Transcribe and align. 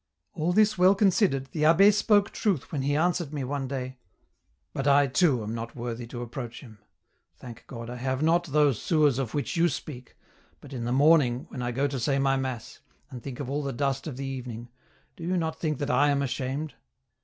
"All 0.33 0.51
this 0.51 0.79
well 0.79 0.95
considered, 0.95 1.45
the 1.51 1.61
abbd 1.61 1.93
spoke 1.93 2.31
truth 2.31 2.71
when 2.71 2.81
he 2.81 2.95
answered 2.95 3.31
me 3.31 3.43
one 3.43 3.67
day: 3.67 3.99
'But 4.73 4.87
I 4.87 5.05
too 5.05 5.43
am 5.43 5.53
not 5.53 5.75
worthy 5.75 6.07
to 6.07 6.23
approach 6.23 6.61
Him; 6.61 6.79
thank 7.37 7.65
God, 7.67 7.87
I 7.87 7.97
have 7.97 8.23
not 8.23 8.45
those 8.45 8.81
sewers 8.81 9.19
of 9.19 9.35
which 9.35 9.55
you 9.55 9.69
speak, 9.69 10.17
but 10.59 10.73
in 10.73 10.85
the 10.85 10.91
morning, 10.91 11.45
when 11.49 11.61
I 11.61 11.71
go 11.71 11.85
to 11.87 11.99
say 11.99 12.17
my 12.17 12.35
mass, 12.35 12.79
and 13.11 13.21
think 13.21 13.39
of 13.39 13.47
all 13.47 13.61
the 13.61 13.71
dust 13.73 14.07
of 14.07 14.17
the 14.17 14.25
evening, 14.25 14.69
do 15.15 15.23
you 15.23 15.37
not 15.37 15.59
think 15.59 15.77
that 15.77 15.91
I 15.91 16.09
am 16.09 16.23
ashamed 16.23 16.73